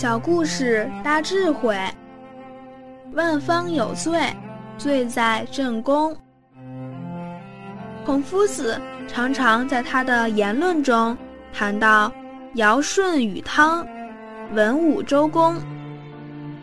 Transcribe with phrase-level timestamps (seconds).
[0.00, 1.78] 小故事大智慧，
[3.12, 4.18] 万方有罪，
[4.78, 6.16] 罪在正宫。
[8.06, 11.14] 孔夫子常常在他的言论中
[11.52, 12.10] 谈到
[12.54, 13.86] 尧舜禹汤、
[14.54, 15.54] 文武周公，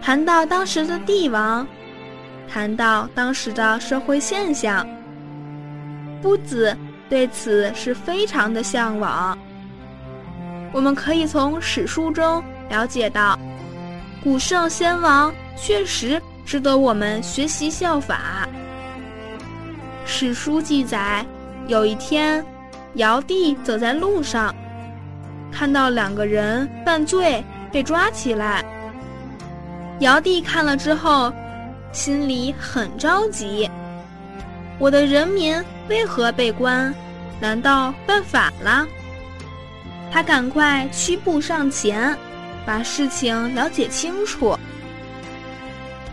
[0.00, 1.68] 谈到当时的帝王，
[2.48, 4.88] 谈到当时的社会现象。
[6.22, 6.74] 夫子
[7.10, 9.36] 对此是非常的向往。
[10.72, 12.42] 我们可以从史书中。
[12.68, 13.38] 了解到，
[14.22, 18.48] 古圣先王确实值得我们学习效法。
[20.04, 21.24] 史书记载，
[21.66, 22.44] 有一天，
[22.94, 24.54] 尧帝走在路上，
[25.52, 28.64] 看到两个人犯罪被抓起来。
[30.00, 31.32] 尧帝看了之后，
[31.92, 33.68] 心里很着急：
[34.78, 36.94] 我的人民为何被关？
[37.40, 38.86] 难道犯法了？
[40.10, 42.16] 他赶快屈步上前。
[42.68, 44.54] 把事情了解清楚，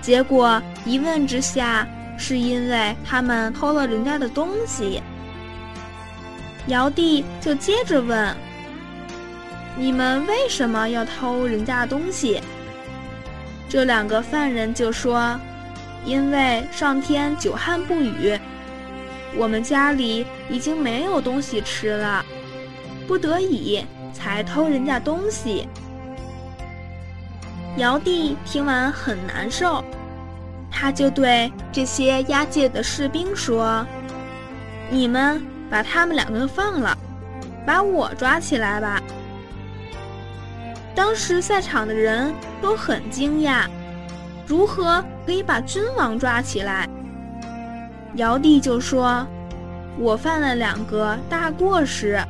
[0.00, 1.84] 结果一问之下，
[2.16, 5.02] 是因为他们偷了人家的东西。
[6.68, 8.32] 尧帝就接着问
[9.76, 12.40] ：“你们为什么要偷人家东西？”
[13.68, 15.36] 这两个犯人就说
[16.06, 18.38] ：“因为上天久旱不雨，
[19.34, 22.24] 我们家里已经没有东西吃了，
[23.08, 25.68] 不得已才偷人家东西。”
[27.76, 29.84] 尧帝听完很难受，
[30.70, 33.84] 他就对这些押解的士兵说
[34.90, 36.96] ：“你们把他们两个放了，
[37.66, 39.02] 把我抓起来吧。”
[40.94, 43.66] 当时在场的人都很惊讶，
[44.46, 46.88] 如何可以把君王抓起来？
[48.14, 49.26] 尧帝就说
[49.98, 52.22] ：“我犯了两个大过失。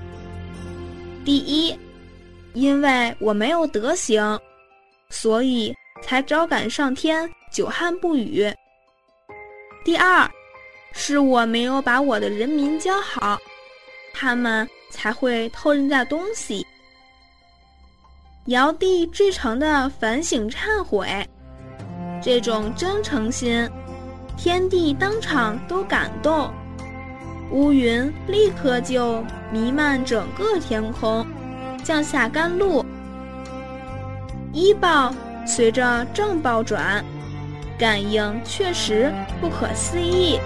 [1.23, 1.79] 第一，
[2.55, 4.41] 因为我没有德行。”
[5.15, 8.53] 所以才招赶上天久旱不雨。
[9.85, 10.29] 第二，
[10.93, 13.39] 是我没有把我的人民教好，
[14.13, 16.67] 他们才会偷人家东西。
[18.47, 21.07] 尧帝至诚的反省忏悔，
[22.21, 23.71] 这种真诚心，
[24.37, 26.53] 天地当场都感动，
[27.53, 31.25] 乌云立刻就弥漫整个天空，
[31.85, 32.85] 降下甘露。
[34.55, 35.13] 一报
[35.45, 37.05] 随着正报转，
[37.77, 40.39] 感应确实不可思议。